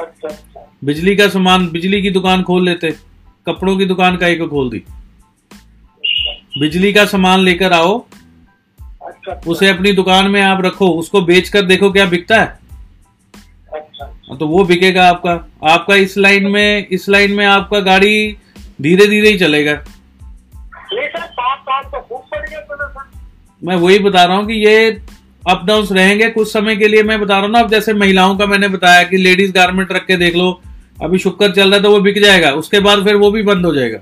[0.00, 2.90] अच्छा अच्छा। बिजली का सामान बिजली की दुकान खोल लेते।
[3.46, 4.84] कपड़ों की दुकान को खोल दी।
[6.60, 8.06] बिजली का सामान लेकर आओ।
[9.02, 12.58] अच्छा उसे अपनी दुकान में आप रखो। उसको बेच कर देखो क्या बिकता है।
[13.74, 15.32] अच्छा तो वो बिकेगा आपका।
[15.68, 18.36] आपका इस लाइन में इस लाइन में आपका गाड़ी
[18.80, 19.74] धीरे धीरे ही चलेगा।
[20.94, 21.28] सर
[21.84, 22.08] तो
[23.64, 25.02] मैं वही बता रहा हूँ कि ये
[25.42, 28.36] अप डाउन रहेंगे कुछ समय के लिए। मैं बता रहा हूँ ना, अब जैसे महिलाओं
[28.36, 30.60] का मैंने बताया कि लेडीज़ गारमेंट रख के देख लो,
[31.02, 33.66] अभी शुक्र चल रहा है तो वो बिक जाएगा, उसके बाद फिर वो भी बंद
[33.66, 33.98] हो जाएगा।